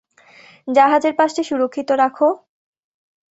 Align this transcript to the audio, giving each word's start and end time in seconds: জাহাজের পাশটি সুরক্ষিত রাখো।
জাহাজের 0.67 1.13
পাশটি 1.15 1.41
সুরক্ষিত 1.43 1.89
রাখো। 2.01 2.27